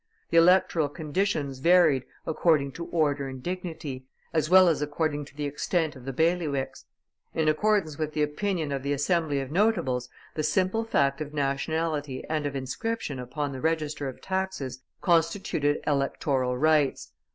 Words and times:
The 0.31 0.37
electoral 0.37 0.89
conditions 0.89 1.59
varied 1.59 2.05
according 2.25 2.71
to 2.71 2.87
order 2.87 3.27
and 3.27 3.43
dignity, 3.43 4.07
as 4.33 4.49
well 4.49 4.67
as 4.67 4.81
according 4.81 5.25
to 5.25 5.35
the 5.37 5.45
extent 5.45 5.95
of 5.95 6.05
the 6.05 6.11
bailiwicks; 6.11 6.85
in 7.35 7.47
accordance 7.47 7.99
with 7.99 8.13
the 8.13 8.23
opinion 8.23 8.71
of 8.71 8.81
the 8.81 8.93
Assembly 8.93 9.39
of 9.39 9.51
notables, 9.51 10.09
the 10.33 10.41
simple 10.41 10.83
fact 10.83 11.21
of 11.21 11.35
nationality 11.35 12.23
and 12.27 12.47
of 12.47 12.55
inscription 12.55 13.19
upon 13.19 13.51
the 13.51 13.61
register 13.61 14.09
of 14.09 14.21
taxes 14.21 14.81
constituted 15.01 15.79
electoral 15.85 16.57
rights. 16.57 17.11